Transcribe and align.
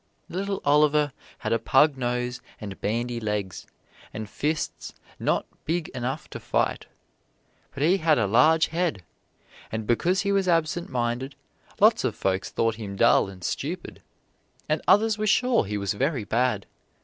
Little 0.29 0.61
Oliver 0.65 1.13
had 1.37 1.53
a 1.53 1.59
pug 1.59 1.95
nose 1.95 2.41
and 2.59 2.81
bandy 2.81 3.19
legs, 3.19 3.67
and 4.11 4.27
fists 4.27 4.93
not 5.19 5.45
big 5.63 5.89
enough 5.89 6.27
to 6.31 6.39
fight, 6.39 6.87
but 7.71 7.83
he 7.83 7.97
had 7.97 8.17
a 8.17 8.25
large 8.25 8.69
head, 8.69 9.03
and 9.71 9.85
because 9.85 10.21
he 10.21 10.31
was 10.31 10.47
absent 10.47 10.89
minded, 10.89 11.35
lots 11.79 12.03
of 12.03 12.15
folks 12.15 12.49
thought 12.49 12.77
him 12.77 12.95
dull 12.95 13.29
and 13.29 13.43
stupid, 13.43 14.01
and 14.67 14.81
others 14.87 15.19
were 15.19 15.27
sure 15.27 15.65
he 15.65 15.77
was 15.77 15.93
very 15.93 16.23
bad. 16.23 16.65